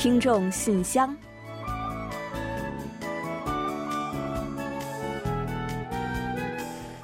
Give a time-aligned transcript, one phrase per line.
[0.00, 1.14] 听众信箱，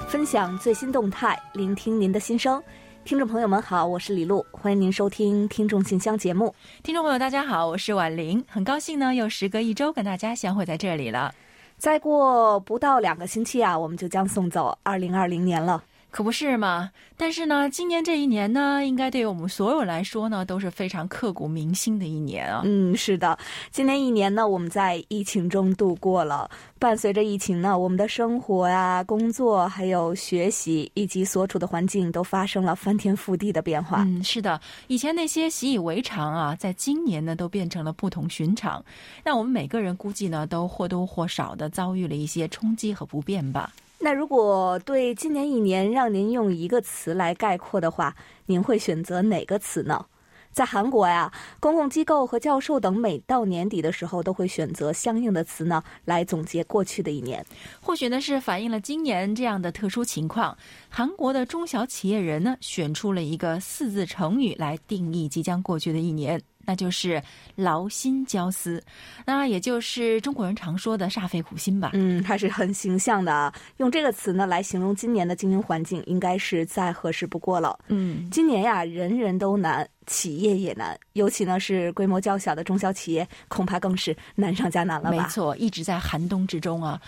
[0.08, 2.62] 分享最新动态，聆听您的心声。
[3.04, 6.54] 听众朋友们好，我是李璐，欢迎您收听《听众信箱》节目。
[6.82, 11.34] 听众朋友大家好，我是婉玲，很高兴呢，又时隔一周跟大家相会在这里了。
[11.76, 15.84] 再过不到两个星期啊，我们就将送走二零二零年了。
[16.16, 16.90] 可不是嘛！
[17.18, 22.62] 但是呢，今年这一年呢，应该对于我们所有来说呢，都是非常刻骨铭心的一年啊。
[22.64, 23.38] 嗯，是的，
[23.70, 26.50] 今年一年呢，我们在疫情中度过了。
[26.78, 34.02] 伴随着疫情呢，我们的生活呀、工作还有学习以及所处的环境都发生了翻天覆地的变化。
[34.06, 38.82] 嗯，是的，以前那些习以为常啊，在今年呢，都变成了不同寻常。
[39.22, 43.70] 那我们每个人估计呢，都或多或少的遭遇了一些冲击和不便吧。
[43.98, 48.14] 那如果对今年一年让您用一个词来概括的话，
[48.46, 50.06] 您会选择哪个词呢？
[50.52, 51.30] 在韩国呀，
[51.60, 57.44] 公共机构和教授等每到年底的时候都会选择相应的词呢，来总结过去的一年。
[57.80, 60.56] 或许呢是反映了今年这样的特殊情况，
[60.88, 66.40] 韩国的中小企业人呢选出了一个四字成语来定义即将过去的一年。
[66.66, 67.22] 那就是
[67.54, 68.82] 劳心焦思，
[69.24, 71.92] 那也就是中国人常说的煞费苦心吧。
[71.94, 73.54] 嗯，还是很形象的啊。
[73.78, 77.78] 用这个词呢来形容今年的经营环境，应该是再合适不过了。
[77.88, 79.88] 嗯，今年呀，人人都难。
[80.06, 85.10] 企业也难，尤其呢是规模较小的中小企业，恐怕更是难上加难了吧？
[85.10, 87.00] 没错，一直在寒冬之中啊。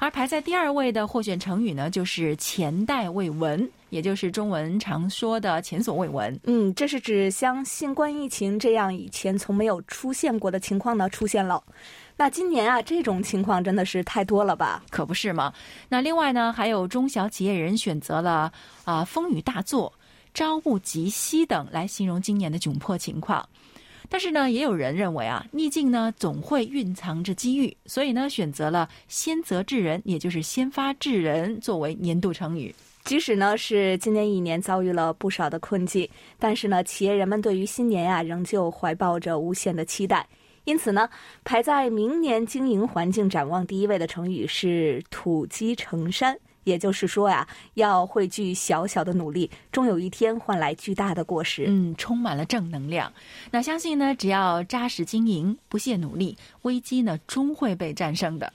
[0.00, 6.38] 而排在第二位的获选成语呢，就是“前代未闻”，也就是中文常说的“前所未闻”。
[6.44, 11.62] 嗯，这是指像新冠疫情这样以前从没有出现过的情况呢出现了。
[12.16, 14.82] 那今年啊，这种情况真的是太多了吧？
[14.88, 15.52] 可不是吗？
[15.90, 18.50] 那另外呢，还有中小企业人选择了
[18.84, 19.92] 啊，风雨大作。
[20.36, 23.48] 朝不及夕等来形容今年的窘迫情况，
[24.06, 32.74] 但是呢，也有人认为啊，逆境呢总会蕴藏着机遇，所以呢，选择了先泽治人，也就是先发制人作为年度成语。
[33.04, 36.06] 即使呢是今年一年遭遇了不少的困境，
[36.38, 40.28] 但是呢，企业人们对于新年呀仍旧怀抱着无限的期待，
[40.64, 41.08] 因此呢，
[41.44, 46.38] 排在明年经营环境展望第一位的成语是土鸡成山。
[46.66, 51.66] 也就是说呀，要汇聚小小的努力，终有一天换来巨大的果实。
[51.68, 53.10] 嗯，充满了正能量。
[53.52, 58.52] 那相信呢，只要扎实经营，不懈努力，危机呢终会被战胜的。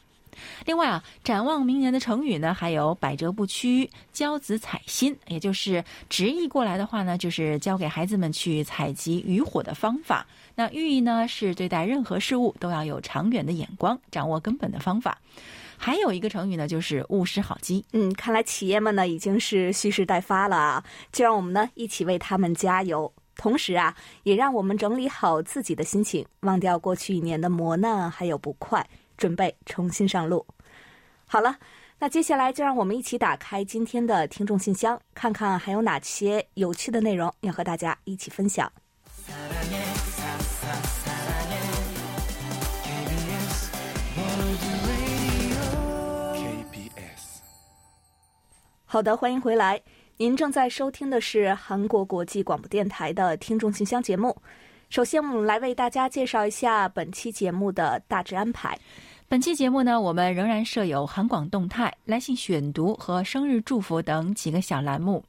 [0.65, 10.25] 另外啊，展望明年的成语呢，还有百折不屈、教子采薪，也就是直译过来的话呢，就是教给孩子们去采集渔火的方法。
[10.53, 15.17] 那寓意呢，是对待任何事物都要有长远的眼光，掌握根本的方法。
[15.83, 17.83] 还有一个成语呢，就是勿失好机。
[17.91, 20.83] 嗯，看来企业们呢已经是蓄势待发了啊！
[21.11, 28.87] 就让我们呢一起为他们加油，同时啊，也让我们整理好自己的心情，忘掉过去一年的磨难还有不快，
[29.17, 30.45] 准备重新上路。
[31.25, 31.57] 好了，
[31.97, 38.71] 那接下来就让我们一起打开今天的听众信箱，看看还有哪些有趣的内容要和大家一起分享。
[48.93, 49.81] 好的，欢迎回来。
[50.17, 54.35] 您正在收听的是韩国国际广播电台的听众信箱节目。
[54.89, 58.77] 首先，我们来为大家介绍一下本期节目的大致安排。
[59.29, 65.23] 本期节目呢，我们仍然设有韩广动态、来信选读和生日祝福等几个小栏目。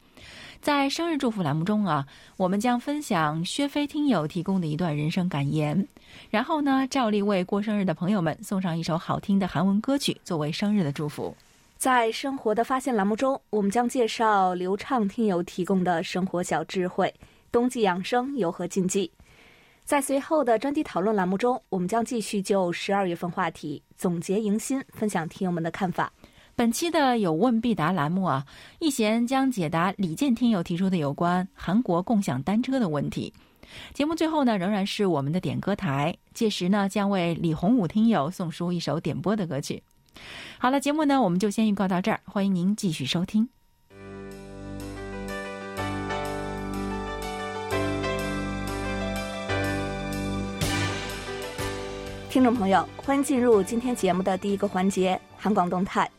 [0.61, 2.05] 在生日祝福栏目中啊，
[2.37, 5.87] 我们将分享薛飞听友提供的一段人生感言，
[6.31, 11.33] 然后呢，照例为过生日的朋友们送上一首好听的韩文歌曲作为生日的祝福。
[11.83, 17.13] 在生活的发现栏目中，我们将介绍流畅听友提供的生活小智慧。
[17.51, 19.11] 冬季养生有何禁忌？
[19.85, 26.13] 在随后的专题讨论栏目中，我们将继续就十二月份话题总结迎新，分享听友们的看法。
[26.55, 28.47] 本期的有问必答栏目啊，
[28.79, 33.35] 易贤将解答李健听友提出的有关韩国共享单车的问题。
[33.93, 39.83] 节目最后呢，仍然是我们的点歌台，届时呢，将为李洪武听友送出一首点播的歌曲。
[40.59, 43.49] 好了，节目呢，我们就先预告到这儿，欢迎您继续收听。
[52.31, 56.11] 听众朋友，欢迎进入今天节目的第一个环节——韩广动态。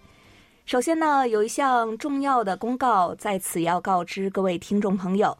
[0.66, 5.36] 首先呢，有一项重要的公告在此要告知各位听众朋友，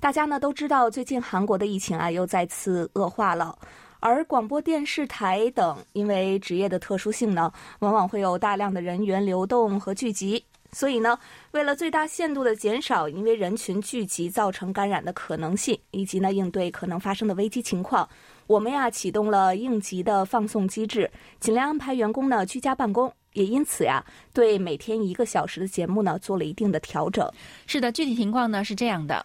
[0.00, 3.56] 大家呢都知道，最近韩国的疫情啊又再次恶化了。
[4.00, 11.18] 而广播电视台等，因为职业的特殊性呢，往往会有大量的人员流动和聚集，所以呢，
[11.52, 18.08] 为了最大限度的减少因为人群聚集造成感染的可能性，以及呢应对可能发生的危机情况，
[18.46, 21.10] 我们呀启动了应急的放送机制，
[21.40, 27.28] 尽量安排员工呢居家办公，也因此呀对每天一个小时的节目呢做了一定的调整。
[27.66, 29.24] 是的，具体情况呢是这样的：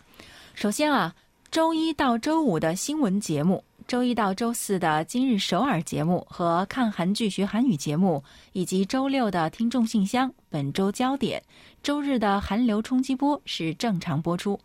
[0.55, 1.13] 首先啊，
[1.51, 3.63] 周一到周五的新闻节目。
[3.91, 8.23] 周一到周四的今日首尔节目和看韩剧学韩语节目，
[8.53, 11.43] 以及周六的听众信箱、本周焦点、
[11.83, 14.57] 周日的韩流冲击波是正常播出。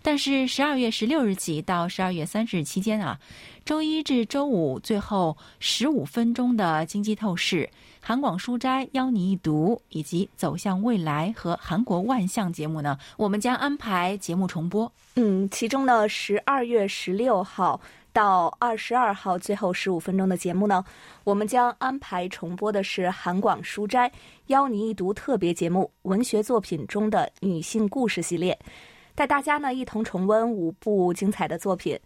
[0.00, 3.20] 但是十二月十六日起到十二月三十日期间啊，
[3.66, 7.68] 周一至周五最后十五分钟的经济透视、
[8.00, 14.90] 韩广书斋邀你一读以及走向未来和韩国万象节目呢，我们将安排节目重播。
[15.16, 17.78] 嗯，其中呢，十二月十六号。
[18.12, 20.84] 到二十二号最后十五分钟的节目呢，
[21.24, 24.10] 我们将安排重播的是韩广书斋
[24.46, 28.58] 邀你一读特别节目——文学作品中的女性故事系列，
[29.14, 31.98] 带大家呢一同重温五部精彩的作品。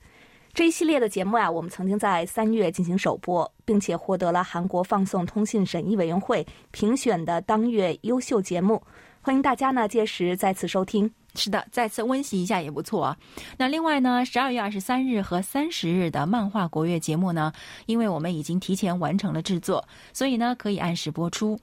[0.52, 8.80] 这一系列的节目呀，我们曾经在三月进行首播，并且获得了韩国放送通信审议委员会评选的当月优秀节目。
[9.20, 11.12] 欢迎大家呢届时再次收听。
[11.34, 13.16] 是的，再次温习一下也不错啊。
[13.58, 17.52] 那另外呢，十二月二十三日和三十日的漫画国乐节目呢，
[17.86, 21.58] 因为我们已经提前完成了制作，所以呢可以按时播出。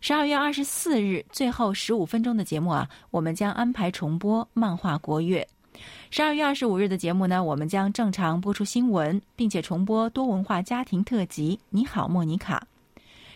[0.00, 5.44] 十二月二十四日最后十五分钟的节目啊，我们将安排重播漫画国乐。
[6.10, 12.64] 十二月二十五日的节目呢，我们将正常播出新闻，并且重播多文化家庭特辑《你好，莫妮卡》。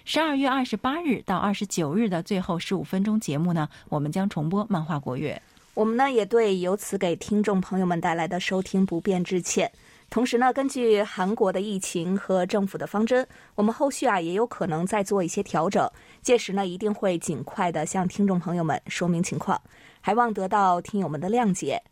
[0.04, 5.40] 十二月二十八日到二十九日的最后十五分钟节目呢，我们将重播漫画国乐。
[5.74, 9.72] 我们呢也对由此给听众朋友们带来的收听不便致歉。
[10.10, 15.90] 同时呢，根据韩国的疫情和政府的方针，我们后续啊也有可能再做一些调整。
[16.20, 19.58] 届时呢，一定会尽快的向听众朋友们说明情况，
[20.02, 21.82] 还望得到听友们的谅解。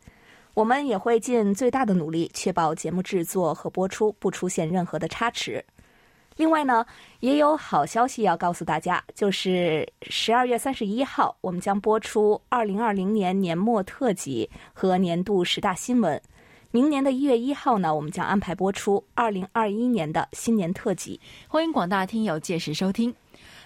[0.53, 5.65] 我们也会尽最大的努力，确保节目制作和播出不出现任何的差池。
[6.37, 6.85] 另外呢，
[7.19, 16.19] 也有好消息要告诉大家，就是十二月三十一号，我们将播出二零二零年年末特辑和年度十大新闻。
[16.71, 21.19] 明年的一月一号呢，我们将安排播出二零二一年的新年特辑。
[21.49, 23.13] 欢迎广大听友届时收听。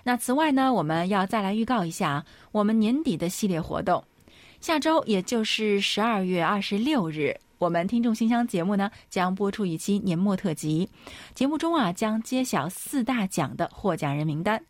[0.03, 4.03] 那此外呢，我们要再来预告一下我们年底的系列活动。
[4.59, 7.39] 下周，也就是十二月二十六日。
[7.57, 10.89] 我们听众信箱节目呢，将播出一期年末特辑，
[11.33, 14.61] 节目中啊将揭晓四大奖的获奖人名单。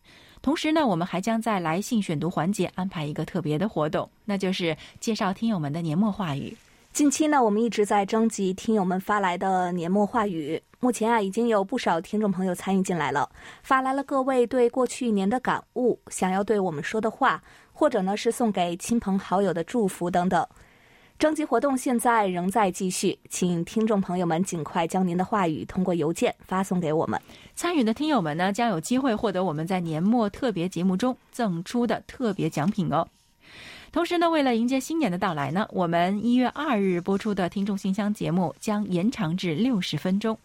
[0.41, 6.55] 同时呢，我们还将在来信选读环节安排一个特别的活动，那就是介绍听友们的年末话语。
[6.93, 13.27] 近期呢，我们一直在征集听友们发来的年末话语，目前啊已经有不少听众朋友参与进来了，
[13.63, 17.41] 发来了各位对过去一年的感悟，想要对我们说的话，
[17.73, 20.47] 或者呢是送给亲朋好友的祝福等等。
[21.17, 27.19] 征集活动现在仍在继续，请听众朋友们尽快将您的话语通过邮件发送给我们。
[27.55, 33.07] 参与的听友们呢，将有机会获得我们在年末特别节目中赠出的特别奖品哦。
[33.93, 40.37] 同时呢，为了迎接新年的到来呢，我们一月二日播出的听众信箱节目将延长至六十分钟。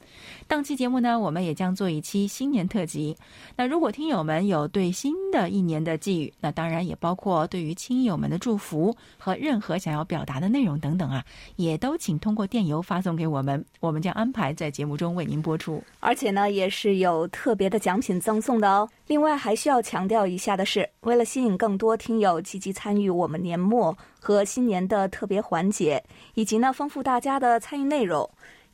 [0.51, 3.17] 当期节目呢，我们也将做一期新年特辑。
[3.55, 11.25] 那如果听友们有对新的一年的寄语，那当然也包括对于亲友们的祝福和任何想要表达的内容等等啊，
[11.55, 15.81] 也都请通过电邮发送给我们，我们将安排在节目中为您播出。
[16.01, 18.89] 而且呢，也是有特别的奖品赠送的哦。
[19.07, 26.03] 另外还需要强调一下的是，为了吸引更多听友积极参与我们年末和新年的特别环节，
[26.35, 28.29] 以及呢丰富大家的参与内容，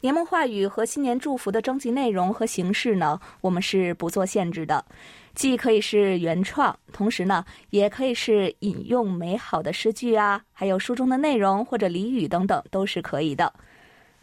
[0.07, 4.85] 年末话语和新年祝福的征集内容和形式呢，我们是不做限制的，
[5.35, 13.53] 既可以是原创，同时呢也可以是引用美好的诗句啊，还有书中的内容或者俚语等等，都是可以的。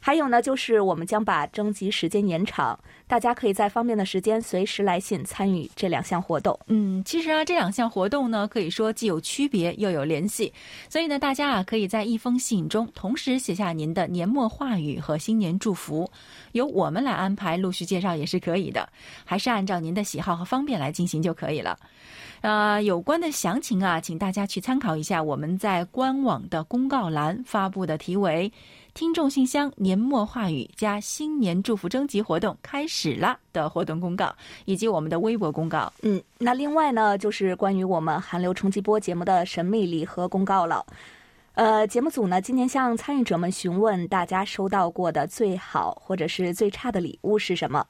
[0.05, 6.59] 还有呢，就是我们将把征集时间延长，大家可以在方便的时间随时来信参与这两项活动。
[6.67, 10.51] 嗯，其实啊，这两项活动呢，可以说既有区别又有联系，
[10.89, 16.11] 所以呢，大家啊，可以在一封信中同时写下您的年末话语和新年祝福，
[16.51, 18.89] 由我们来安排陆续介绍也是可以的，
[19.23, 21.79] 还是按照您的喜好和方便来进行就可以了。
[22.41, 28.51] 呃，有关的详情啊，请大家去参考一下我们在官网的公告栏发布的题为。
[28.93, 34.31] 听众信箱年末话语加新年祝福征集活动开始了的活动公告，
[34.65, 35.91] 以及我们的微博公告。
[36.03, 40.85] 嗯，那另外呢，就是关于我们韩流冲击波节目的神秘礼盒公告了。
[41.55, 47.83] 呃，节目组呢今年向参与者们询问大家收到过的最好或者是最差的礼物是什么，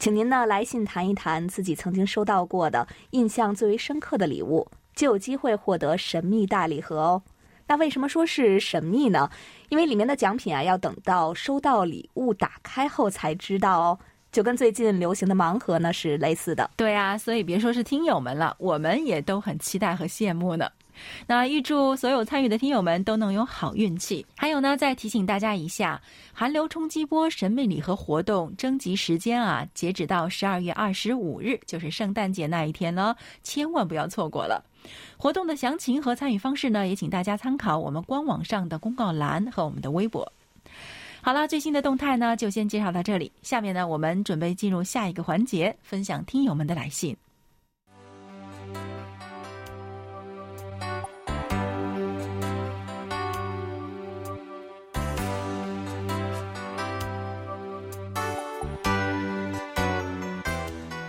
[0.00, 7.22] 请您呢来信谈一谈自己曾经收到过的印象最为深刻的礼物，就有机会获得神秘大礼盒哦。
[7.68, 9.30] 那为什么说是神秘呢？
[9.68, 13.98] 因为里面的奖品啊，要等到收到礼物打开后才知道哦。
[14.32, 16.70] 就跟最近流行的盲盒呢是类似的。
[16.76, 20.68] 对啊，所以别说是听友们了，我们也都很期待和羡慕呢。
[21.26, 24.24] 那预祝所有参与的听友们都能有好运气。
[24.36, 26.00] 还有呢，再提醒大家一下，
[26.32, 34.64] 寒流冲击波神秘礼盒活动征集时间啊，截止到十二月二十五日，就是圣诞节那一天了，千万不要错过了。
[35.16, 40.32] 活动的详情和参与方式呢，也请大家参考我们官网上的公告栏和我们的微博。
[41.20, 43.30] 好了，最新的动态呢，就先介绍到这里。
[43.42, 47.16] 下面呢，我们准备进入下一个环节，分享听友们的来信。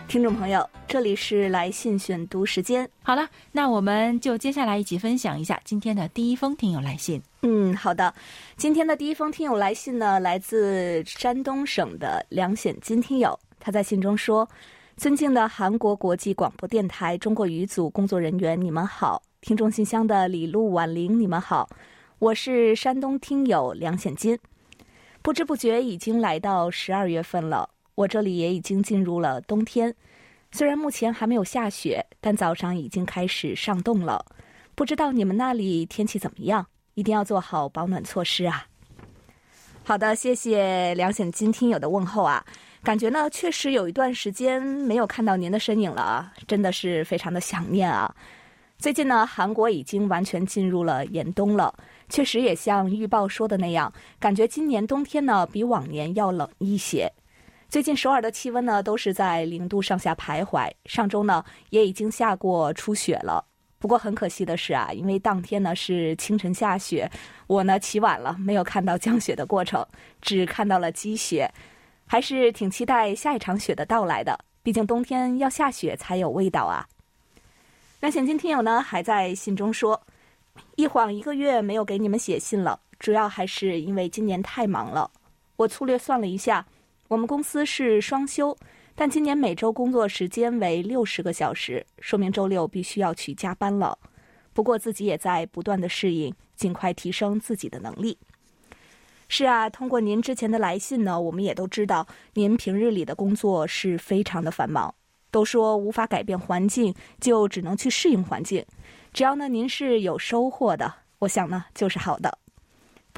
[0.10, 2.90] 听众朋友，这里是来信选读时间。
[3.04, 7.22] 好了，那我们就接下来一起分享一下今天的第一封听友来信。
[7.44, 8.12] 嗯，好的。
[8.58, 13.40] 今天的第一封听友来信呢，来自山东省的梁显金听友。
[13.60, 14.50] 他在信中说
[14.98, 21.70] ：“尊敬的韩国国际广播电台中国语组工作人员，你们好；听众信箱的李璐、婉玲，你们好。
[22.18, 24.40] 我是山东听友梁显金。
[25.22, 29.94] 不知不觉已经来到十二月份了。”我这里也已经进入了冬天，
[30.54, 34.26] 虽然目前还没有下雪，但早上已经开始上冻了。
[34.74, 36.66] 不知道你们那里天气怎么样？
[36.94, 38.66] 一定要做好保暖措施啊！
[39.84, 42.42] 好的，谢谢梁显金听友的问候啊。
[42.84, 48.16] 感觉呢，确实有一段时间没有看到您的身影了啊，真的是非常的想念啊。
[48.78, 51.74] 最近呢，韩国已经完全进入了严冬了，
[52.08, 57.12] 确实也像预报说的那样，感觉今年冬天呢比往年要冷一些。
[57.70, 63.46] 最近首尔的气温呢都是在零度上下徘徊，上周呢也已经下过初雪了。
[63.78, 67.08] 不过很可惜的是啊，因为当天呢是清晨下雪，
[67.46, 69.86] 我呢起晚了，没有看到降雪的过程，
[70.20, 71.48] 只看到了积雪。
[72.08, 76.88] 还是挺期待下一场雪的到来的，毕竟冬天要下雪才有味道啊。
[78.00, 80.02] 那现今听友呢还在信中说，
[80.76, 85.12] 一晃一个月没有给你们写信了，主要还是因为今年太忙了。
[85.58, 86.66] 我粗略算了一下。
[87.10, 88.56] 我们公司是双休，
[88.94, 93.98] 但今年每周工作时间为六十个小时，说明周六必须要去加班了。
[94.54, 98.16] 不过自己也在不断的适应，尽快提升自己的能力。
[99.28, 104.94] 是啊，通过您之前的来信呢，我们也都知道您平日里的工作是非常的繁忙。
[105.32, 108.64] 都说无法改变环境，就只能去适应环境。
[109.12, 112.38] 只要呢您是有收获的，我想呢就是好的。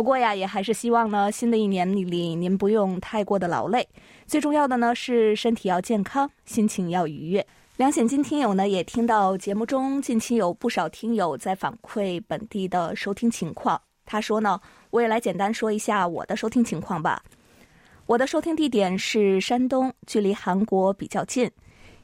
[0.02, 3.88] 不过呀，也还是希望呢，新的一年里您不用太过的劳累。
[4.26, 7.46] 最重要的呢是身体要健康，心情要愉悦。
[7.78, 13.80] 梁显金听友呢也听到节目中近期有不少听友在反馈本地的收听情况。
[14.04, 17.22] 他说呢，我也来简单说一下我的收听情况吧。
[18.08, 21.48] 我的收听地点是山东，距离韩国比较近，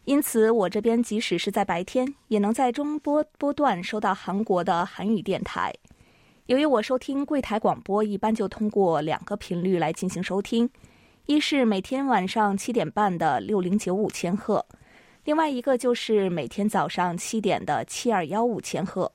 [0.05, 5.73] 因此我这边即使是在白天，也能在中波波段收到韩国的韩语电台。
[6.47, 10.69] 由于我收听柜台广播，一般就通过两个频率来进行收听，
[11.25, 14.65] 一是每天晚上七点半的六零九五千赫，
[15.25, 19.11] 另外一个就是每天早上七点的七二幺五千赫。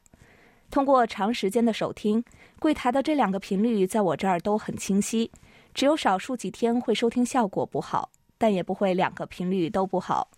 [0.70, 2.22] 通过长时间的收听，
[2.58, 5.30] 柜台的这两个频率在我这儿都很清晰，
[5.72, 10.28] 只有少数几天会收听效果不好，但也不会两个频率都不好，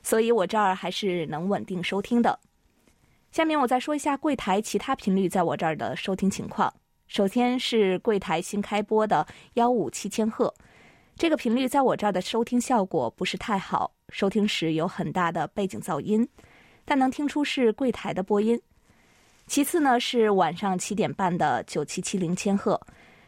[0.00, 2.38] 所以我这儿还是能稳定收听的。
[3.32, 6.72] 下面我再说一下柜台其他频率在我这儿的收听情况。
[7.06, 10.52] 首先是柜台新开播的幺五七千赫，
[11.16, 16.28] 这个频率在我这儿的收听效果不是太好，收听时有很大的背景噪音，
[16.84, 18.60] 但能听出是柜台的播音。
[19.46, 22.80] 其次呢是晚上七点半的九七七零千赫，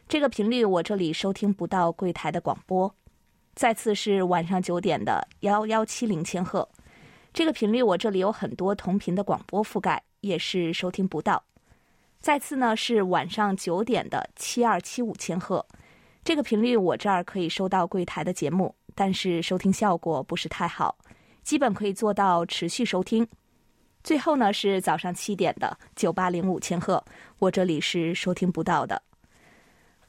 [0.08, 2.92] 这个频率我这里收听不到柜台的广播。
[3.54, 6.68] 再次是晚上九点的幺幺七零千赫。
[7.32, 11.44] 这个频率我这里有很多同频的广播覆盖，也是收听不到。
[12.20, 15.64] 再次呢是晚上九点的七二七五千赫，
[16.24, 20.98] 这个频率我这儿可以收到柜台的节目，但是收听效果不是太好，
[21.44, 23.26] 基本可以做到持续收听。
[24.02, 27.04] 最后呢是早上七点的九八零五千赫，
[27.38, 29.00] 我这里是收听不到的。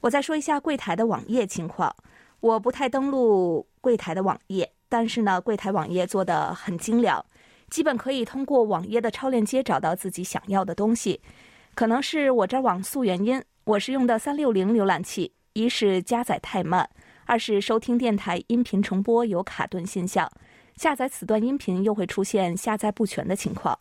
[0.00, 1.94] 我再说一下柜台的网页情况，
[2.40, 4.72] 我不太登录柜台的网页。
[4.90, 7.24] 但是呢，柜台网页做的很精良，
[7.70, 11.18] 基本可以通过网页的超链接找到自己想要的东西。
[11.76, 16.90] 可能是我这网速原因，我是用的三六零浏览器，一是加载太慢，
[17.24, 20.28] 二是收听电台音频重播有卡顿现象，
[20.74, 23.78] 下载此段音频又会出现下载不全的情况。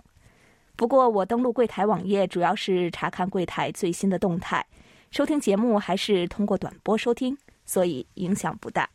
[0.75, 4.63] 不过我登录柜台网页主要是查看柜台最新的动态，
[5.09, 7.35] 收听节目还是通过短波收听，
[7.65, 8.87] 所以影响不大。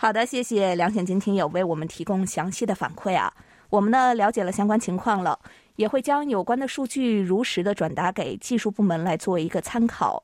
[0.00, 3.34] 好的，谢谢梁显金听友为我们提供详细的反馈啊。
[3.68, 5.36] 我们呢了解了相关情况了，
[5.74, 10.22] 也会将有关的数据如实的转达给技术部门来做一个参考。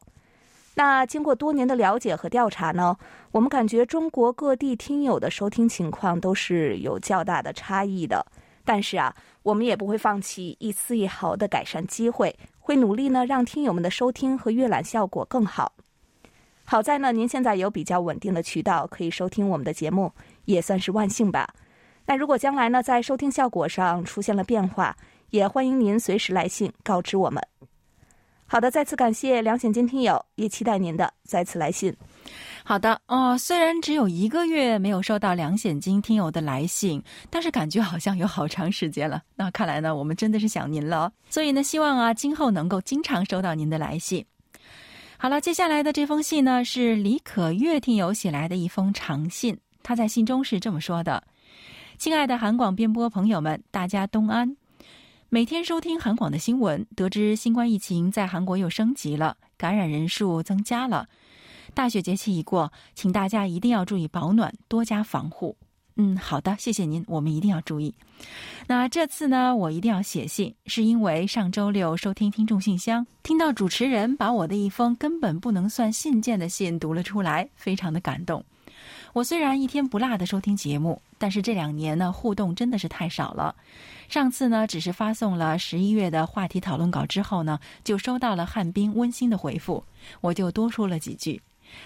[0.77, 2.97] 那经过多年的了解和调查呢，
[3.33, 8.25] 我们感觉中国各地听友的收听情况都是有较大的差异的。
[8.65, 9.13] 但是啊，
[9.43, 15.73] 我们也不会放弃一丝一毫的改善机会，会努力呢让听友们的收听和阅览效果更好。
[16.65, 20.11] 好在呢，您现在有比较稳定的渠道可以收听我们的节目，
[20.47, 21.49] 也算是万幸吧。
[22.07, 24.97] 那如果将来呢，在收听效果上出现了变化，
[25.31, 27.43] 也欢迎您随时来信告知我们。
[28.47, 31.95] 好的，再次感谢梁显金听友，也期待您的再次来信。
[32.63, 39.23] 好的哦，虽然只有一个月没有收到梁显金听友的来信，但是感觉好像有好长时间了。
[39.35, 41.13] 那看来呢，我们真的是想您了。
[41.29, 44.25] 所以呢，希望啊，今后能够经常收到您的来信。
[45.25, 49.59] 好了，接下来的这封信呢，是李可月听友写来的一封长信。
[49.83, 51.25] 他在信中是这么说的。
[51.97, 54.55] 亲爱的韩广编播朋友们，大家东安。
[55.31, 61.09] 每天收听韩广的新闻，得知新冠疫情在韩国又升级了，感染人数增加了。
[61.73, 65.57] 大雪节气已过，请大家一定要注意保暖，多加防护。
[65.97, 67.95] 嗯，好的，谢谢您，我们一定要注意。
[68.67, 78.45] 那这次呢，我一定要写信，是因为上周六收听听众信箱，听到主持人把我的一封根本不能算信件的信读了出来，非常的感动。
[79.13, 83.55] 我虽然一天不落的收听节目，但是这两年呢互动真的是太少了。
[84.09, 89.85] 上次呢只是发送了十一月的话题讨论稿之后呢，就收到了汉斌温馨的回复，
[90.21, 91.41] 我就多说了几句。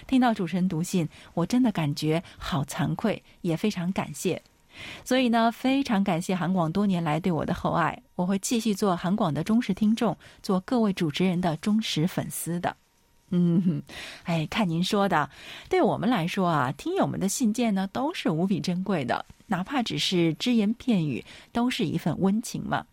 [0.07, 4.43] 听到主持人读信，我真的感觉好惭愧，也非常感谢。
[5.05, 12.77] 所以呢，非常感谢韩广多年来对我的厚爱，我会继续做韩广的忠实听众，做各位主持人的忠实粉丝的。
[13.31, 13.83] 嗯，
[14.23, 15.29] 哎，看您说的，
[15.69, 22.87] 对我们来说啊，听友们的信件呢都是无比珍贵的，哪怕只是只言片语，都是一份温情嘛。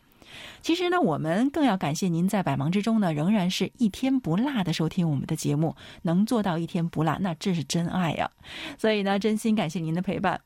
[0.61, 8.29] 其实呢，我们更要感谢您在百忙之中呢，仍然是一天不落的收听我们的节目，能做到一天不落，那这是真爱呀。
[8.77, 10.39] 所以呢，真心感谢您的陪伴。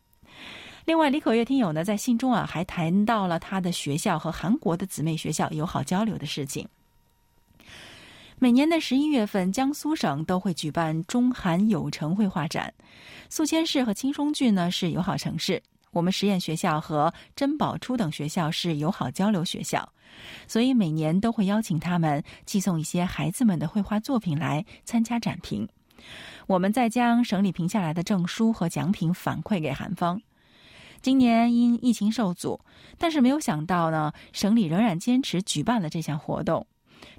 [0.85, 6.67] 另外，李可月听友呢在信中啊，还谈到了他的学校和韩国的姊妹学校友好交流的事情。
[8.39, 12.73] 每年的十一月份，江苏省都会举办中韩友城绘画展。
[13.29, 19.91] 宿迁市和青松郡呢是友好城市，我们实验学校和珍宝初等学校是友好交流学校，
[20.47, 25.67] 所以每年都会邀请他们寄送一些孩子们的绘画作品来参加展评。
[26.47, 30.21] 我们再将省里评下来的证书和奖品反馈给韩方。
[31.01, 32.59] 今年因疫情受阻，
[32.97, 36.65] 但是没有想到呢，省里仍然坚持举办了这项活动。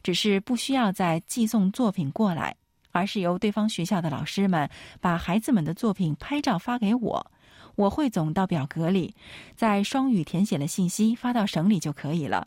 [0.03, 2.55] 只是不需要再寄送作品过来，
[2.91, 4.69] 而是由对方学校的老师们
[5.01, 7.33] 把孩子们的作品拍照发给我，
[7.81, 9.15] 我汇总到表格里，
[9.57, 12.47] 在双语填写了信息发到省里就可以了。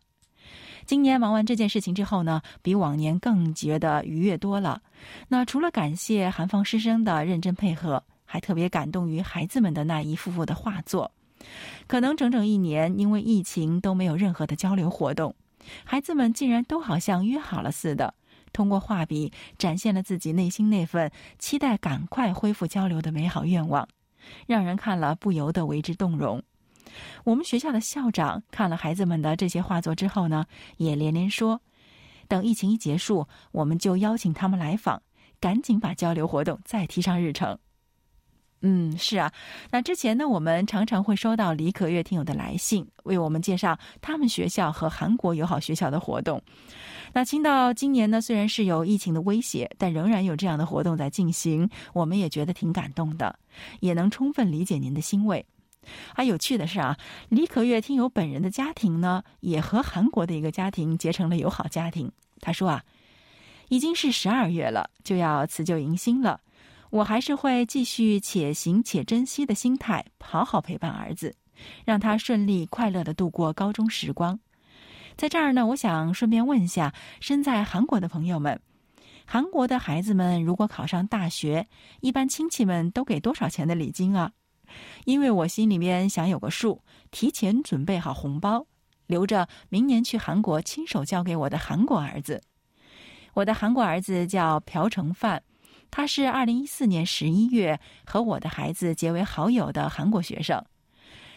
[0.86, 4.84] 今年忙完这件事情之后呢，比往年更觉得愉悦多了。
[5.30, 11.10] 那除了感谢韩方师生的认真配合，还特别感动于孩子们的那一幅幅的画作。
[11.88, 15.34] 可能整整一年因为疫情都没有任何的交流活动。
[15.84, 18.13] 孩子们竟然都好像约好了似的，
[18.52, 23.88] 通过画笔展现了自己内心那份期待赶快恢复交流的美好愿望，
[24.48, 26.42] 让人看了不由得为之动容。
[27.24, 30.46] 我们学校的校长看了孩子们的这些画作之后呢，
[30.78, 31.62] 也连连说
[32.28, 35.02] ：“等疫情一结束，我们就邀请他们来访，
[35.40, 37.58] 赶紧把交流活动再提上日程。”
[38.65, 39.30] 嗯，是啊，
[39.71, 46.41] 那之前呢，我们常常会收到李可月听友的来信，为我们介绍他们学校和韩国友好学校的活动。
[47.12, 53.38] 那听到今年呢，虽然是有疫情的威胁，但仍然有这样的活动在进行，我们也觉得挺感动的，
[53.82, 55.45] 也能充分理解您的欣慰。
[56.15, 56.97] 啊，有趣的是啊，
[57.28, 62.10] 李可月听友本人的家庭呢，也和韩国的一个家庭结成了友好家庭。
[62.39, 62.82] 他说啊，
[63.67, 66.39] 已经是十二月了，就要辞旧迎新了。
[66.94, 71.36] 我还是会继续且行且珍惜的心态，好好陪伴儿子，
[71.86, 74.40] 让他顺利快乐的度过高中时光。
[75.16, 78.62] 在这儿呢，我想顺便问一下身在韩国的朋友们：
[79.26, 81.68] 韩国的孩子们如果考上大学，
[82.02, 84.32] 一般亲戚们都给多少钱的礼金啊？
[85.06, 88.68] 因为我心里面想有个数，提前准备好红包，
[89.08, 92.44] 留着明年去韩国亲手交给我的韩国儿子。
[93.34, 95.42] 我的韩国儿子叫朴成范。
[95.96, 100.60] 他是二零一四年十一月和我的孩子结为好友的韩国学生。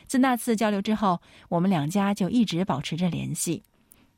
[0.06, 3.62] 自那次交流之后，我们两家就一直保持着联系。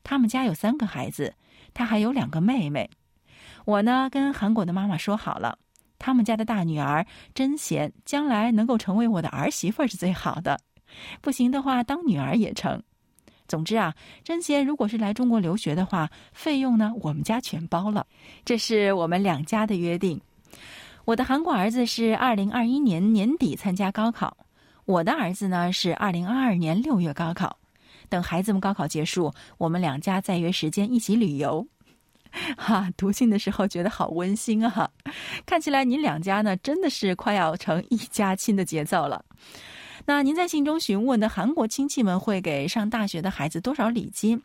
[0.04, 1.34] 他们家有三个孩子，
[1.74, 2.88] 他还有两个妹妹。
[3.64, 5.58] 我呢跟韩国的妈妈说好了，
[5.98, 10.60] 他们家的大女儿真贤将来能够成为我的儿媳妇是最好的，
[11.20, 12.80] 不行的话当女儿也成。
[13.48, 18.06] 总之啊，真贤如果是来中国留学的话，费用呢我们家全包了，
[18.44, 20.20] 这是我们两家的约定。
[21.08, 24.36] 我的韩国儿子是二零二一年年底参加高考，
[24.84, 27.56] 我的儿子呢是二零二二年六月高考。
[28.10, 31.66] 等孩子们高考结束，我们两家再约时间一起旅游。
[32.58, 34.90] 哈，读信的时候觉得好温馨啊！
[35.46, 39.24] 看起来您两家呢真的是快要成一家亲的节奏了。
[40.08, 44.40] 那您在信中询问的韩国亲戚们会给上大学的孩子多少礼金？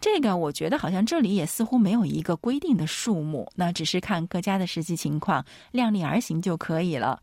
[0.00, 7.20] 这个我觉得好像这里也似乎没有一个规定的数目，那只是看各家的实际情况，量力而行就可以了。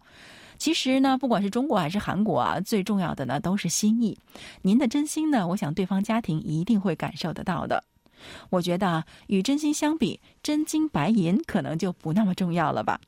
[0.60, 4.16] 其实呢，不管是中国还是韩国啊，最重要的呢都是心意。
[4.62, 7.84] 您的真心呢，我想对方家庭一定会感受得到的。
[8.52, 13.02] 我觉得啊与真心相比，真金白银可能就不那么重要了吧。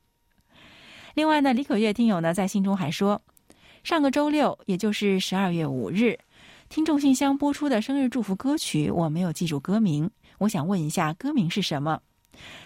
[1.13, 3.21] 另外呢，李可月听友呢在信中还说。
[3.83, 6.17] 上个周六，也就是十二月五日，
[6.69, 10.09] 听众信箱播出的生日祝福歌曲，我没有记住歌名。
[10.37, 11.99] 我想问一下，歌名是什么？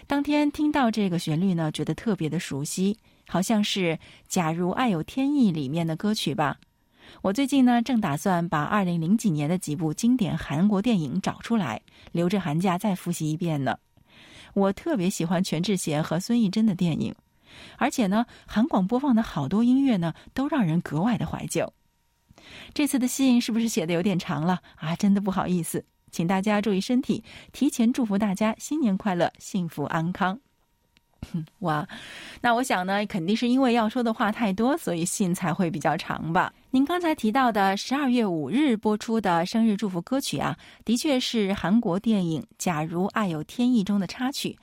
[0.06, 3.94] 当天听到这个旋律呢，觉得特别的熟悉，好像是
[4.28, 6.58] 《假如爱有天意》里面的歌曲吧。
[7.22, 11.80] 我最近呢，正打算把二零零几年的几部经典韩国电影找出来，
[12.12, 13.76] 留着寒假再复习一遍呢。
[14.52, 17.14] 我特别喜欢全智贤和孙艺珍的电影。
[17.78, 21.72] 而且呢，韩广播放的好多音乐呢，都让人格外的怀旧。
[22.72, 24.94] 这次的信是不是写的有点长了啊？
[24.94, 30.40] 真的不好意思，请大家注意身体，提前祝福大家新年快乐，幸福安康。
[31.60, 31.86] 哇，
[32.40, 36.52] 那我想呢，肯定是因为要说的话太多，所以信才会比较长吧。
[36.70, 44.58] 您刚才提到的十二月五日播出的生日祝福歌曲啊，的确是韩国电影《假如爱有天意》中的插曲。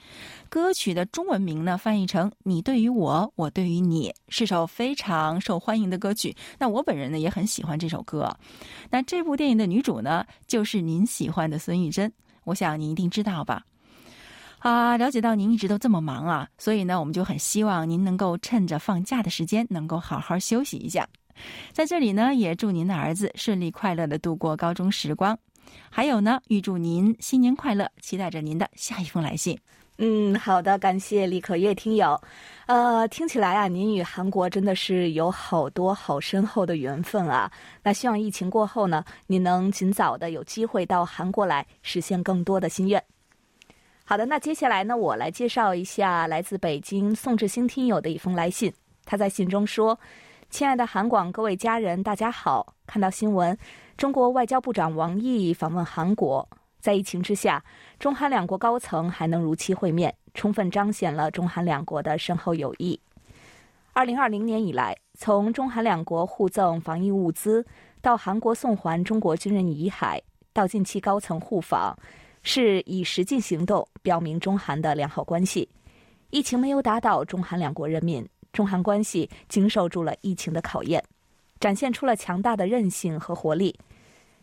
[0.50, 6.36] 歌曲的中文名呢，翻译成“你对于我，我对于你”，是首非常受欢迎的歌曲。
[6.60, 8.32] 那我本人呢，也很喜欢这首歌。
[8.92, 12.12] 那这部电影的女主呢，就是您喜欢的孙艺珍，
[12.44, 13.64] 我想您一定知道吧。
[14.64, 21.06] 啊，了解到您一直都这么忙啊，所以呢，我们就很希望您能够趁着放假的时间，能够好好休息一下。
[21.74, 25.38] 在这里呢，也祝您的儿子顺利快乐的度过高中时光。
[25.90, 29.60] 还有呢，预祝您新年快乐，期待着您的下一封来信。
[29.98, 32.20] 嗯，好的，感谢李可月听友。
[32.68, 37.52] 呃，听起来啊，您与韩国真的是有好多好深厚的缘分啊。
[37.84, 43.04] 那希望疫情过后呢，您能尽早的有机会到韩国来，实现更多的心愿。
[44.06, 48.72] 好的，那接下来呢，我来介绍一下来自北京宋志兴听友的一封来信。
[49.06, 49.98] 他在信中说
[50.52, 52.76] ：“亲爱的韩广各位家人，大家好！
[52.86, 53.58] 看到新闻，
[53.96, 56.48] 中国外交部长王毅访问韩国，
[56.82, 57.64] 在疫情之下，
[57.98, 63.00] 中韩两国高层还能如期会面，充分彰显了中韩两国的深厚友谊。
[63.94, 67.66] 二零二零年以来，从中韩两国互赠防疫物资，
[68.02, 70.20] 到韩国送还中国军人遗骸，
[70.52, 71.98] 到近期高层互访。”
[72.44, 75.68] 是以实际行动表明中韩的良好关系。
[76.30, 81.04] 疫情没有打倒中韩两国人民，中韩关系经受住了疫情的考验，
[81.60, 83.76] 展现出了强大的韧性和活力。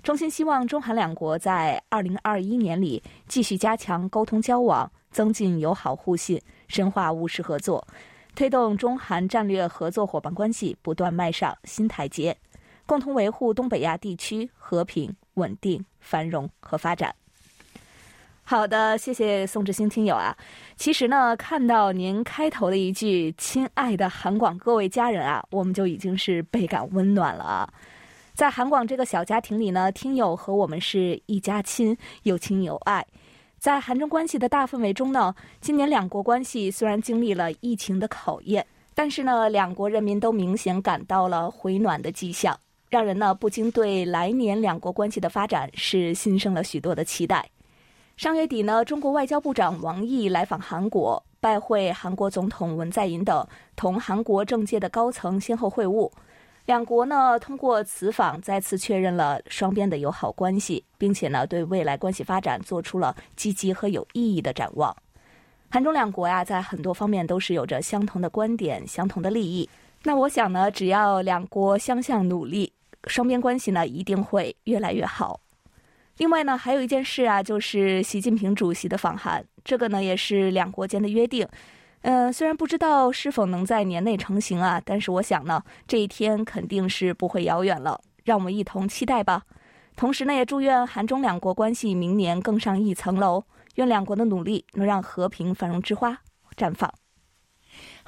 [0.03, 7.87] 衷心希望中韩两国在二零二一年里继续加强沟通交往，增进友好互信，深化务实合作，
[8.35, 12.35] 推动中韩战略合作伙伴关系不断迈上新台阶，
[12.87, 17.15] 共同维护东北亚地区和平、稳定、繁荣和发展。
[18.51, 20.37] 好的，谢谢宋志兴听友啊。
[20.75, 27.73] 其实呢，看到您开头的一句“亲爱的韩广各位家人啊”，我们就已经是倍感温暖了啊。
[28.35, 33.07] 在韩广这个小家庭里呢，听友和我们是一家亲，有情有爱。
[33.61, 42.59] 在韩中关系的大氛围中呢，今年两国关系虽然经历了疫情的考验，但是呢，两国人民都明显感到了回暖的迹象，
[42.89, 47.49] 让人呢不禁对来年两国关系的发展是心生了许多的期待。
[48.21, 56.13] 上月底呢，中国外交部长王毅来访韩国，拜会韩国总统文在寅等，同韩国政界的高层先后会晤。
[56.67, 64.95] 两国呢，通过此访再次确认了双边的友好关系，并且呢，对未来关系发展做出了积极和有意义的展望。
[65.71, 69.67] 韩中两国呀，在很多方面都是有着相同的观点、相同的利益。
[70.03, 72.71] 那我想呢，只要两国相向努力，
[73.07, 75.41] 双边关系呢，一定会越来越好。
[76.21, 81.49] 另外呢，还有一件事啊，就是习近平主席的访韩，这个呢也是两国间的约定。
[82.03, 87.99] 嗯，虽然不知道是否能在年内成行啊，但是我想呢，这一天肯定是不会遥远了。
[88.25, 89.45] 让我们一同期待吧。
[89.97, 93.43] 同时呢，也祝愿韩中两国关系明年更上一层楼，
[93.77, 96.19] 愿两国的努力能让和平繁荣之花
[96.55, 96.93] 绽放。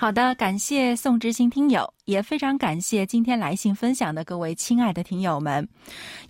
[0.02, 5.68] 好的，感谢宋知心听友，也非常感谢今天来信分享的各位亲爱的听友们。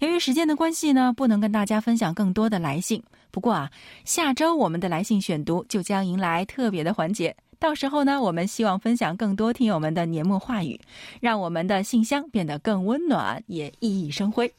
[0.00, 3.02] 由于时间的关系呢，不能跟大家分享更多的来信。
[3.30, 3.70] 不过啊，
[4.04, 10.78] 下周我们的来信选读就将迎来特别的环节，到时候呢，我们希望分享更多听友们的年末话语，
[11.18, 14.52] 让我们的信箱变得更温暖，也熠熠生辉。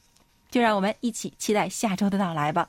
[0.50, 2.68] 就让我们一起期待下周的到来吧。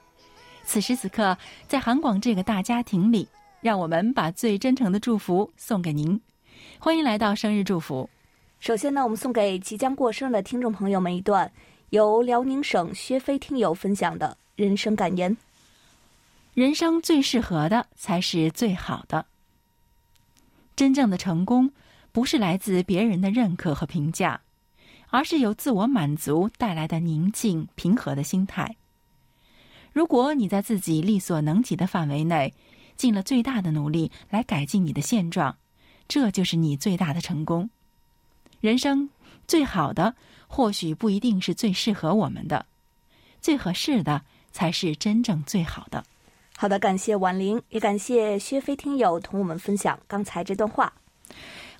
[0.63, 3.27] 此时此刻，在韩广这个大家庭里，
[3.59, 6.19] 让我们把最真诚的祝福送给您。
[6.79, 8.09] 欢迎来到生日祝福。
[8.59, 11.51] 首先呢，我们送给即将过生日的听众朋友们一段
[11.89, 15.35] 由辽宁省薛飞听友分享的人生感言：
[16.53, 19.25] 人生最适合的才是最好的。
[20.75, 21.71] 真正的成功，
[22.11, 24.39] 不是来自别人的认可和评价，
[25.09, 28.75] 而是由自我满足带来的宁静平和的心态。
[29.93, 32.53] 如果你在自己力所能及的范围内，
[32.95, 35.57] 尽了最大的努力来改进你的现状，
[36.07, 37.69] 这就是你最大的成功。
[38.59, 39.09] 人生
[39.47, 40.15] 最好的，
[40.47, 42.65] 或许不一定是最适合我们的，
[43.41, 46.03] 最合适的才是真正最好的。
[46.55, 50.93] 好的，感谢婉玲，也感谢薛飞听友同我们分享刚才这段话。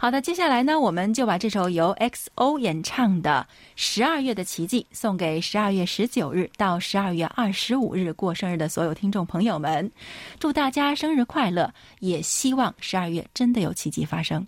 [0.01, 9.91] 好的，接下来呢，我们就把这首由 XO 演唱的《十二月的奇迹》送给十二月十九日到十二月二十五日过生日的所有听众朋友们，
[10.39, 11.71] 祝大家生日快乐！
[11.99, 14.47] 也希望十二月真的有奇迹发生。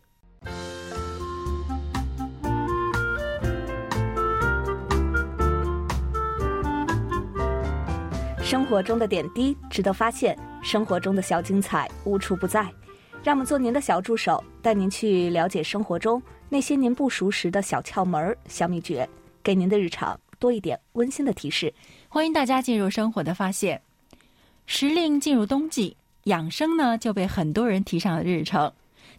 [8.41, 12.67] 生活中的点滴值得发现，生活中的小精彩无处不在。
[13.23, 19.07] 让我们做您的小助手，带您去了解生活中那些您不熟识的小窍门、小秘诀，
[19.41, 21.73] 给您的日常多一点温馨的提示。
[22.09, 23.81] 欢迎大家进入生活的发现。
[24.65, 28.69] 时令进入冬季，养生呢就被很多人提上了日程。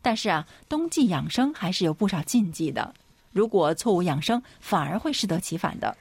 [0.03, 2.93] 但是啊，冬季养生还是有不少禁忌的。
[3.33, 5.97] 如果错误养生，反而会适得其反的。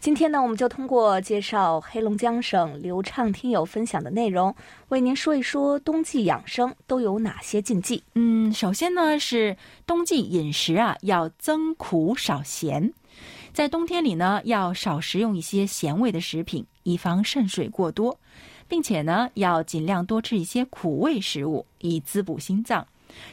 [0.00, 4.54] 今天呢，我们就通过介绍黑龙江省流畅听友分享的内容，
[4.90, 8.00] 为您说一说冬季养生都有哪些禁忌。
[8.14, 9.56] 嗯，首先呢是
[9.88, 12.94] 冬季饮食啊要增苦少咸，
[13.52, 18.16] 在冬天里呢要少食用一些咸味的食品，以防肾水过多，
[18.68, 22.86] 并且呢要尽量多吃一些苦味食物，以滋补心脏，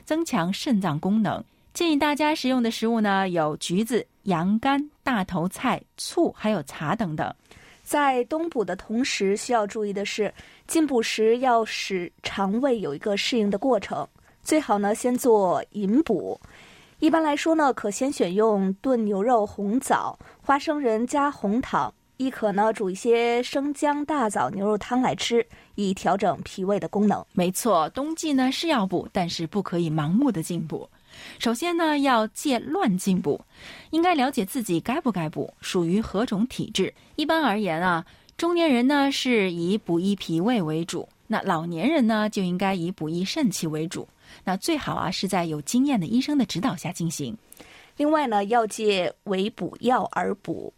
[0.03, 1.45] 增强肾脏功能。
[1.75, 7.35] 建议大家食用的食物呢有橘子、羊肝、大头菜、醋，还有茶等等。
[7.83, 10.33] 在冬补的同时，需要注意的是，
[10.67, 14.07] 进补时要使肠胃有一个适应的过程，
[14.41, 16.39] 最好呢先做饮补。
[16.99, 27.21] 一般来说呢，可先选用炖牛肉、红枣、花生仁加红糖，亦可呢煮一些生姜大枣牛肉汤来吃，以调整脾胃的功能。
[27.33, 30.89] 没错，冬季呢是要补，但是不可以盲目的进补。
[31.39, 33.39] 首先呢，要戒乱进补，
[33.91, 36.93] 应该了解自己该不该补，属于何种体质。
[37.15, 38.05] 一般而言啊，
[38.37, 44.07] 中年人呢是以补益脾胃为主，那老年人呢就应该以补益肾气为主。
[44.43, 47.37] 那最好啊是在有经验的医生的指导下进行。
[47.97, 50.73] 另外呢，要戒为补药而补。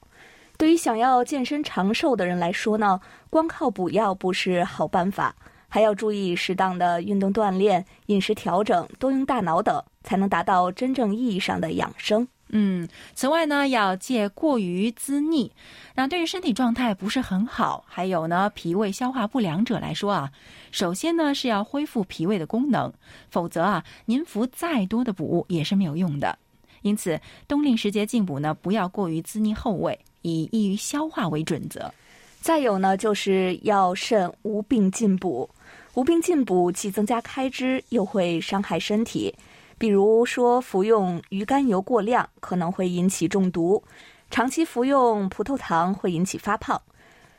[0.57, 5.35] 对于想要健身长寿的人来说呢，光靠补药不是好办法，
[5.67, 9.81] 还要注意适当的运动锻炼、饮食调整、多用大脑等。
[10.03, 12.25] 才能达到真正意义上的养生。
[12.47, 15.51] 嗯，此外呢，要戒过于滋腻。
[15.95, 20.31] 那对于身体状态不是很好，还有呢脾胃消化不良者来说啊，
[20.71, 22.89] 首先呢是要恢复脾胃的功能，
[23.29, 26.39] 否则啊，您服再多的补物也是没有用的。
[26.83, 31.93] 因此，冬令时节进补呢，不要过于滋腻后味，以易于消化为准则。
[32.39, 35.49] 再有呢，就是要慎无病进补。
[35.97, 39.33] 无病进补既增加开支，又会伤害身体。
[39.79, 43.81] 比如说，服用鱼肝油过量可能会引起中毒；
[44.29, 46.79] 长期服用葡萄糖会引起发胖。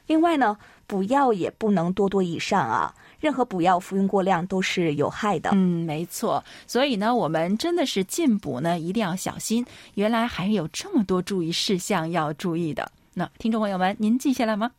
[0.09, 5.51] 另外呢，补药也不能多多益善啊，任何补药服用过量都是有害的。
[5.53, 6.43] 嗯，没错。
[6.67, 9.65] 所以呢，我们真的是进补呢，一定要小心。
[9.95, 12.91] 原来还有这么多注意事项要注意的。
[13.15, 14.73] 那听众朋友们，您记下来吗？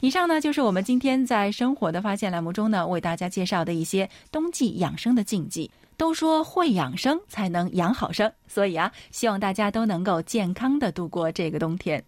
[0.00, 5.70] 以上呢，就是我们今天在生活的发现栏目中呢，为大家介绍的一些冬季养生的禁忌。
[5.96, 12.00] 都说会养生才能养好生，所以啊，希望大家都能够健康的度过这个冬天。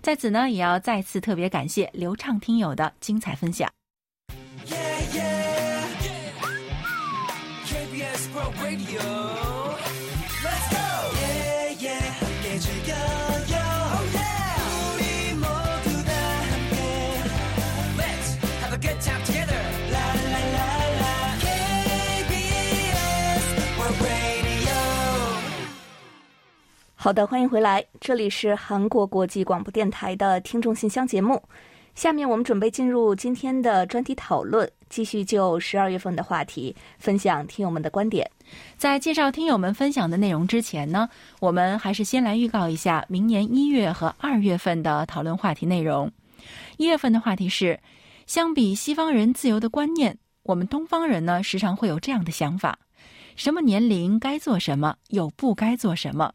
[0.00, 3.70] 在此呢，也要再次特别感谢流畅听友的精彩分享。
[27.06, 31.40] 好的，欢迎回来，这里是韩国国际广播电台的听众信箱节目。
[31.94, 38.28] 下面我们准备进入今天的专题讨论，继续就十二月份的话题分享听友们的观点。
[38.76, 46.10] 在介绍听友们分享的内容之前呢，我们还是先来预告一下明年一月和二月份的讨论话题内容。
[46.76, 47.78] 一月份的话题是：
[48.26, 52.76] 相比西方人自由的观念，我们东方人呢时常会有这样的想法：
[53.36, 56.32] 什么年龄该做什么，又不该做什么。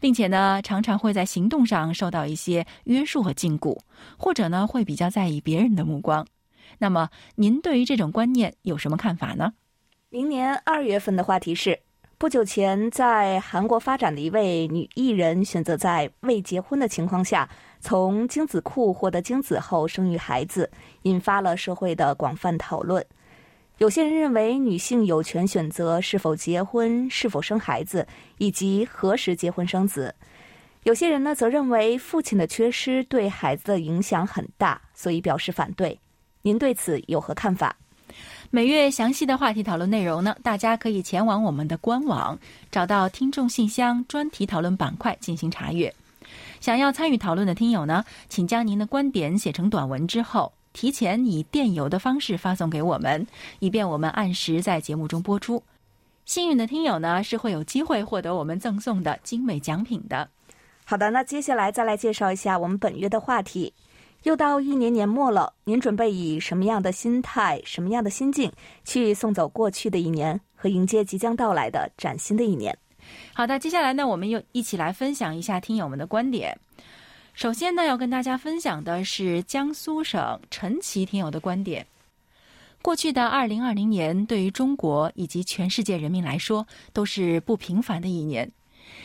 [0.00, 3.78] 并且呢，常常会在行动上受到一些约束和禁锢，
[4.16, 6.26] 或者呢，会比较在意别人的目光。
[6.78, 9.54] 那么，您对于这种观念有什么看法呢？
[10.08, 11.78] 明年二月份的话题是：
[12.18, 17.48] 不久前在韩国发展的一位女艺人选择在未结婚的情况下，
[17.80, 20.70] 从精子库获得精子后生育孩子，
[21.02, 23.04] 引发了社会的广泛讨论。
[23.82, 28.06] 有些人认为女性有权选择是否结婚、是否生孩子，
[28.38, 30.08] 以及何时结婚生子；
[30.84, 35.98] 有些人呢则认为父亲的缺失对孩子的影响很大，所以表示反对。
[36.42, 37.74] 您对此有何看法？
[38.52, 42.38] 每月详细的话题讨论内容呢，大家可以前往我们的官网，
[42.70, 45.92] 找到听众信箱专题讨论板块进行查阅。
[46.60, 50.52] 想要参与讨论的听友呢，请将您的观点写成短文之后。
[50.72, 53.26] 提前以电邮的方式发送给我们，
[53.58, 55.62] 以便我们按时在节目中播出。
[56.24, 60.28] 幸运的听友呢是会有机会获得我们赠送的精美奖品的。
[60.84, 63.72] 好的，那接下来再来介绍一下我们本月的话题。
[64.22, 68.52] 又到一年年末了，您准备以什么样的心态、什么样的心境
[68.84, 72.76] 去送走过去的一年，和迎接即将到来的崭新的一年？
[73.34, 76.56] 好的，接下来呢，我们又一起来分享一下听友们的观点。
[77.34, 81.84] 首先呢，要跟大家分享的是江苏省陈奇听友的观点。
[82.82, 88.50] 过去的二零二零年，对于中国以及全世界人民来说，都是不平凡的一年。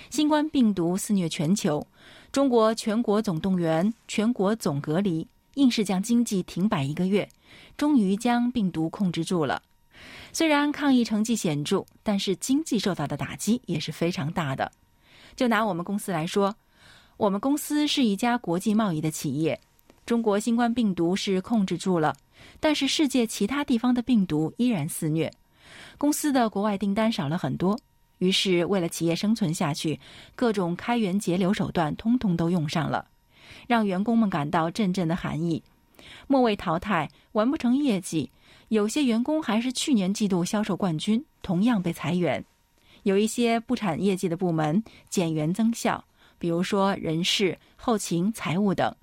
[0.10, 1.86] 新冠病毒肆虐全球，
[2.32, 7.28] 中国全国总动员，全国总隔离，硬是将经济停摆一个月，
[7.78, 9.62] 终于将病毒控制住了。
[10.34, 14.70] 虽然抗疫成绩显著，但是经济受到的打击也是非常大的。
[15.36, 16.54] 就拿我们公司来说。
[17.18, 19.60] 我们公司是一家国际贸易的企业，
[20.06, 22.16] 中国新冠病毒是控制住了，
[22.60, 25.32] 但是世界其他地方的病毒依然肆虐，
[25.98, 27.80] 公司的国外订单少了很多。
[28.20, 30.00] 于是，为了企业生存下去，
[30.36, 33.08] 各种开源节流手段通通都用上了，
[33.68, 35.64] 让员工们感到阵阵的寒意。
[36.28, 38.30] 末位淘汰，完不成业绩，
[38.68, 42.46] 有些员工还是去年季度销售冠军，同样被裁员。
[43.02, 46.04] 有一些不产业绩的部门减员增效。
[46.40, 48.96] 比如说人事、后勤、财务等，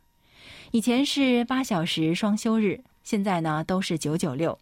[0.71, 4.59] 以前是八小时双休日，现在呢都是九九六。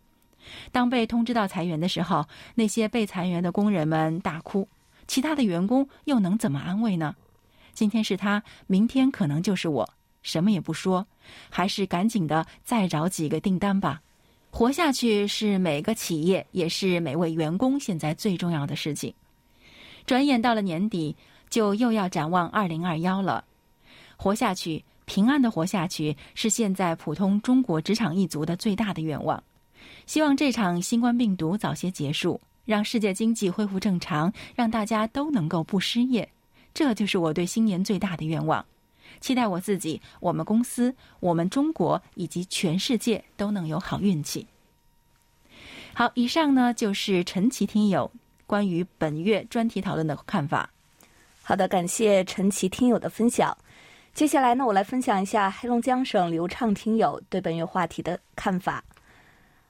[0.72, 4.66] 当被通知到裁员的时候，那些被裁员的工人们大哭，
[5.06, 7.14] 其他的员工又能怎么安慰呢？
[7.74, 9.88] 今天是他，明天可能就是我，
[10.22, 11.06] 什么也不说，
[11.48, 14.02] 还是赶紧的再找几个订单吧。
[14.50, 19.14] 活下去是每个企业，也是每位员工现在最重要的事情。
[20.04, 21.14] 转眼到了年底。
[21.52, 23.44] 就又要展望二零二幺了，
[24.16, 29.44] 活下去，平安的活下去，是现在普通中国职场一族的最大的愿望。
[30.06, 36.26] 希望这场新冠病毒早些结束，让世界经济恢复正常，让大家都能够不失业。
[36.72, 38.64] 这就是我对新年最大的愿望。
[39.20, 44.46] 期待我自己、我们公司、我们中国以及全世界都能有好运气。
[45.92, 48.10] 好，以上呢就是陈奇听友
[48.46, 50.70] 关于本月专题讨论的看法。
[51.44, 53.56] 好的，感谢陈奇听友的分享。
[54.14, 58.84] 接下来呢，我来分享一下黑龙江省流畅听友对本月话题的看法。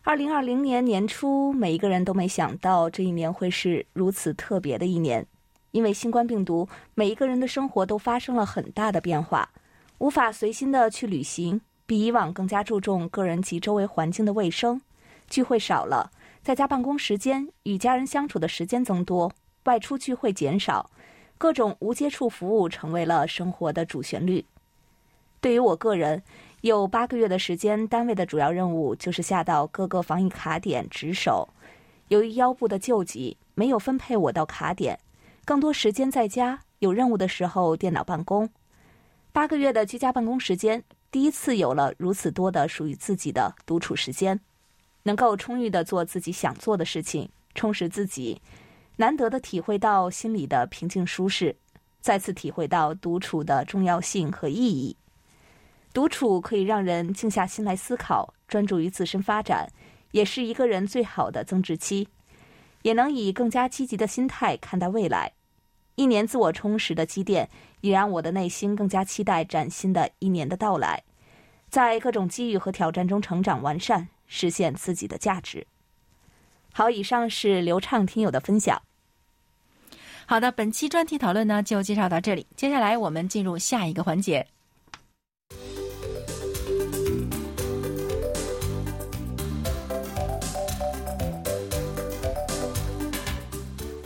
[0.03, 5.27] 二零二零年年初，每一个人都没想到这一年会是如此特别的一年，
[5.71, 9.49] 因为新冠病毒，每一个人的生活都发生了很大的变化，
[9.97, 14.83] 无法随心的去旅行，比以往更加注重个人及周围环境的卫生，
[15.31, 16.11] 聚会少了，
[16.43, 19.33] 在家办公时间与家人相处的时间增多，
[19.65, 20.91] 外出聚会减少。
[21.43, 24.45] 各种无接触服务成为了生活的主旋律。
[25.41, 26.23] 对于我个人，
[26.61, 31.49] 有八个月的时间，单位的主要任务就是下到各个防疫卡点值守。
[32.07, 35.01] 由于腰部的旧疾，没有分配我到卡点，
[35.45, 38.49] 更多时间在家，有任务的时候电脑办公。
[39.33, 44.39] 八个月的居家办公时间，第一次有了如此多的属于自己的独处时间，
[45.03, 48.41] 能够充裕的做自己想做的事情，充实自己，
[48.97, 51.57] 难得的体会到心里的平静舒适，
[52.01, 54.97] 再次体会到独处的重要性和意义。
[55.93, 59.69] 独处可以让人静下心来思考，专注于自身发展，
[60.13, 62.09] 也是一个人最好的增值期，
[62.83, 65.33] 也能以更加积极的心态看待未来。
[65.95, 67.49] 一年自我充实的积淀，
[67.83, 71.03] 也让我的内心更加期待崭新的一年的到来，
[71.69, 75.67] 在各种机遇和挑战中成长完善，实现自己的价值。
[76.73, 78.81] 好，以上是刘畅听友的分享。
[80.25, 84.47] 好的，本期专题讨论呢就介绍到这里，接下来我们进入下一个环节。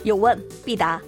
[0.03, 1.01] 有问必答。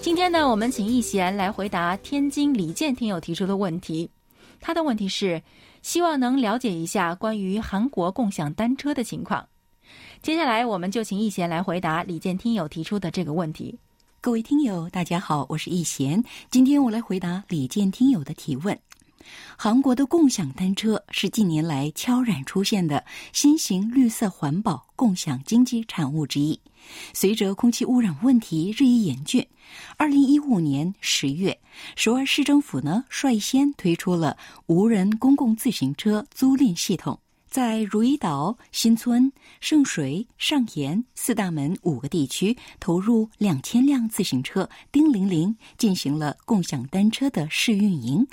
[0.00, 4.10] 今天呢，我们请易贤来回答天津李健听友提出的问题。
[4.60, 5.42] 他的问题是，
[5.84, 9.46] 希望能了解一下关于韩国共享单车的情况。
[10.22, 13.78] 接下来，我们就请易贤来回答李健听友提出的这个问题。
[14.22, 18.80] 各位听友，大家好，我是易贤，今天我来回答李健听友的提问。
[19.56, 26.60] 韩国的共享单车是近年来悄然出现的新型绿色环保共享经济产物之一。
[27.12, 29.46] 随着空气污染问题日益严峻，
[29.96, 31.58] 二零一五年十月，
[31.96, 37.18] 首尔市政府呢率先推出了无人公共自行车租赁系统，
[37.48, 48.26] 在如意岛、新村、圣水、上岩四大门五个地区投入两千辆自行车，叮铃铃进行了共享单车的试运营。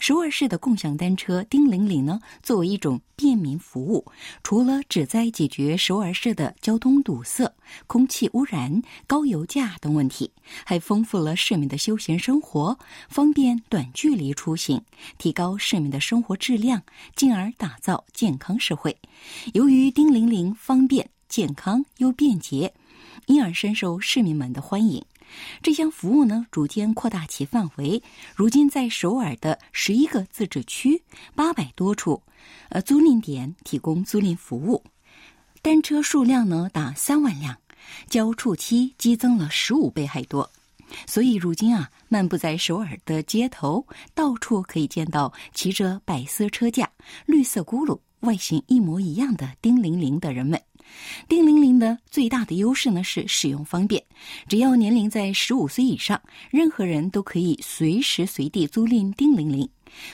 [0.00, 4.02] 首尔市的共享单车叮铃铃呢，作为一种便民服务，
[4.42, 7.54] 除了旨在解决首尔市的交通堵塞、
[7.86, 10.30] 空气污染、高油价等问题，
[10.64, 12.78] 还丰富了市民的休闲生活，
[13.10, 14.82] 方便短距离出行，
[15.18, 16.82] 提高市民的生活质量，
[17.14, 18.96] 进而打造健康社会。
[19.52, 22.72] 由于叮铃铃方便、健康又便捷，
[23.26, 25.04] 因而深受市民们的欢迎。
[25.62, 28.02] 这项服务呢，逐渐扩大其范围。
[28.34, 31.02] 如今，在首尔的十一个自治区、
[31.34, 32.22] 八百多处，
[32.70, 34.82] 呃，租赁点提供租赁服务，
[35.62, 37.56] 单车数量呢达三万辆，
[38.08, 40.50] 交触期激增了十五倍还多。
[41.06, 46.90] 所以，如今啊，漫步在首尔的街头，到处可以见到骑着白色车架、
[47.26, 50.60] 绿色轱辘、外形一模一样的叮铃铃的人们。
[51.28, 54.02] 叮铃铃的最大的优势呢是使用方便，
[54.48, 56.20] 只要年龄在十五岁以上，
[56.50, 59.68] 任何人都可以随时随地租赁叮铃铃。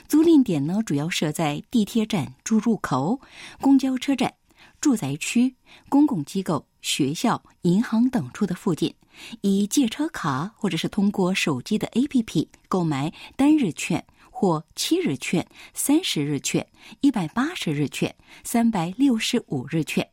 [0.08, 3.20] 租赁点呢主要设在地铁站出入口、
[3.60, 4.32] 公交车站、
[4.80, 5.54] 住宅区、
[5.88, 8.94] 公共机构、学校、银行等处的附近，
[9.42, 16.66] 以借车卡或者是通过手机的 APP 购买单日券或七日券、三十日券、
[17.00, 18.14] 一百八十日券、
[18.44, 20.08] 三百六十五日券。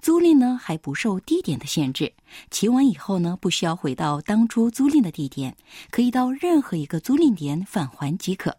[0.00, 2.12] 租赁呢还不受地点的限制，
[2.50, 5.56] 骑完以后呢不需要回到当初租赁的地点，
[5.90, 8.56] 可以到任何一个租赁点返还即可。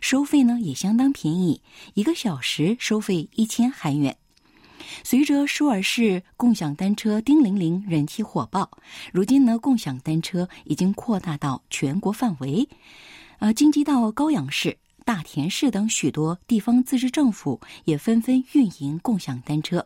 [0.00, 1.60] 收费呢也相当便宜，
[1.94, 4.16] 一个小时收费一千韩元。
[5.02, 8.70] 随着首尔市共享单车叮铃铃人气火爆，
[9.12, 12.66] 如今呢共享单车已经扩大到全国范围，
[13.38, 19.84] 呃，京畿道高阳市、大田市等许多地方自治政府也纷纷运营共享单车。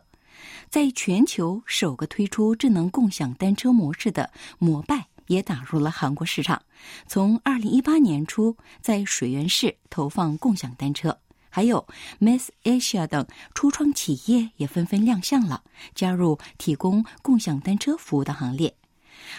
[0.69, 6.61] 在全球首个推出智能共享单车模式的摩拜也打入了韩国市场。
[7.07, 11.17] 从二零一八年初，在水源市投放共享单车，
[11.49, 11.85] 还有
[12.19, 15.63] Mass Asia 等初创企业也纷纷亮相了，
[15.93, 18.75] 加入提供共享单车服务的行列。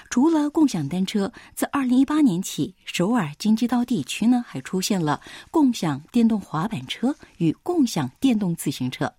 [0.08, 9.12] 除了共享单车，自二零一八年起，首尔京畿道地区呢还出现了共享电动滑板车与共享电动自行车。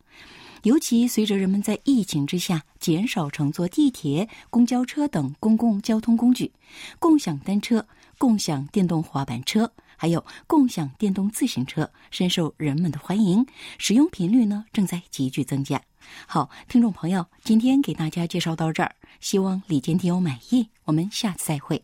[0.63, 6.51] 尤其随着人们在疫情之下减少乘坐地铁、公交车等公共交通工具，
[6.99, 7.85] 共享单车、
[8.17, 13.45] 共享电动滑板车，还有共享电动自行车深受人们的欢迎，
[13.77, 15.81] 使用频率呢正在急剧增加。
[16.25, 21.83] 好，听众朋友，今天给大家介绍到这儿，希望李健听友满意，我们下次再会。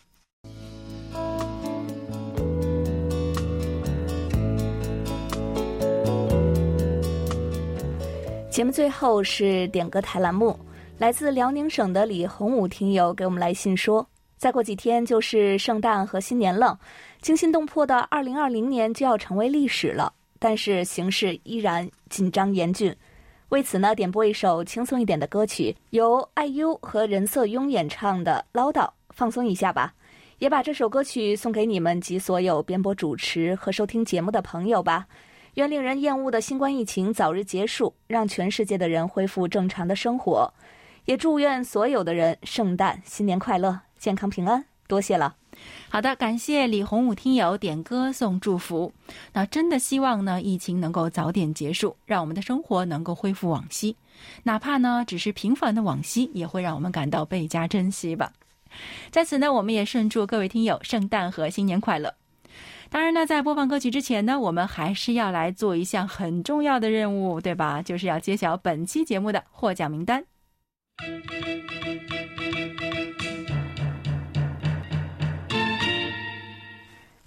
[8.59, 10.53] 节目最后是点歌台栏目，
[10.97, 14.05] 来自辽宁省的李洪武听友给我们来信说：
[14.35, 16.77] 再过几天就是圣诞和新年了，
[17.21, 22.93] 惊心动魄的2020年就要成为历史了，但是形势依然紧张严峻。
[23.47, 28.81] 为此呢，点播一首轻松一点的歌曲，由 IU 和任瑟雍演唱的《唠叨》，
[29.11, 29.93] 放松一下吧。
[30.39, 35.07] 也把这首歌曲送给你们及所有编播主持和收听节目的朋友吧。
[35.55, 40.53] 愿令人厌恶的新冠疫情早日结束，让全世界的人恢复正常的生活。
[41.05, 44.63] 也祝愿所有的人圣诞新年快乐，健康平安。
[44.87, 45.35] 多谢了。
[45.89, 48.93] 好的，感谢李洪武听友点歌送祝福。
[49.33, 53.95] 那真的希望呢，疫情能够早点结束，让我们的生活能够恢复往昔。
[54.43, 58.31] 哪怕呢，只是平凡的往昔，也会让我们感到倍加珍惜吧。
[59.11, 62.13] 在此呢，我们也顺祝各位听友圣诞和新年快乐。
[62.91, 67.83] 当然呢，在播放歌曲之前呢，我们还是要来做一项很重要的任务，对吧？
[67.83, 70.25] 就是要揭晓本期节目的获奖名单。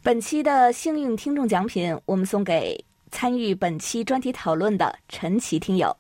[0.03, 5.97] 本期的幸运听众奖品，我们送给参与本期专题讨论的陈奇听友。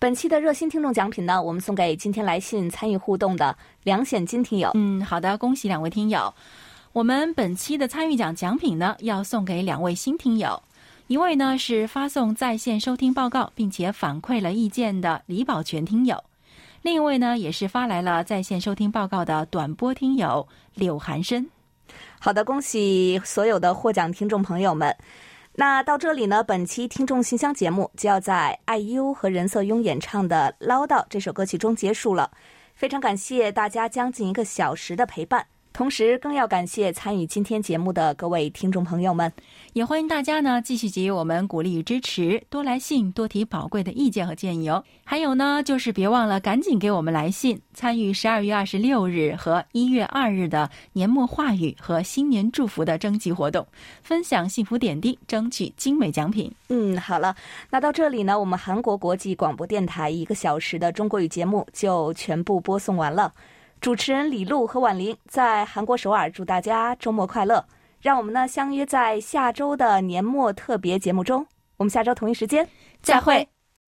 [0.00, 4.72] 本期的热心听众奖品呢，我们送给今天来信参与互动的梁显金听友。
[4.74, 6.34] 嗯，好的，恭喜两位听友。
[6.92, 10.60] 我们本期的参与奖奖品呢，要送给两位新听友，
[11.06, 16.24] 一位呢是发送在线收听报告并且反馈了意见的李宝全听友，
[16.82, 21.46] 另一位呢也是发来了在线收听报告的短波听友柳寒生。
[22.18, 24.96] 好的，恭喜所有的获奖听众朋友们。
[25.54, 32.30] 那到这里呢，本期听众信箱节目就要在 IU 和任瑟雍演唱的《唠叨》这首歌曲中结束了。
[32.74, 35.46] 非常感谢大家将近一个小时的陪伴。
[35.78, 39.32] 同时，更要感谢参与今天节目的各位听众朋友们，
[39.74, 44.82] 也欢迎大家呢继续给予我们鼓励与支持，多来信，多提宝贵的意见和建议哦。
[45.04, 53.64] 还有呢，就是别忘了赶紧给我们来信，参与十二月二十六日和一月二日的年末话语和新年祝福的征集活动，
[54.02, 56.52] 分享幸福点滴，争取精美奖品。
[56.70, 57.36] 嗯，好了，
[57.70, 63.32] 那到这里呢，我们韩国国际广播电台一个小时的中国语节目就全部播送完了。
[63.80, 67.64] 主持人李璐和婉玲在韩国首尔，祝大家周末快乐！
[68.00, 72.68] 让我们呢相约在下周的年末特别节目中，我们下周同一时间
[73.02, 73.48] 再会。